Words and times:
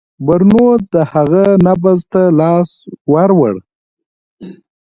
برونو 0.25 0.63
د 0.93 0.95
هغه 1.11 1.43
نبض 1.65 1.99
ته 2.11 2.21
لاس 2.39 2.69
ووړ. 3.11 3.53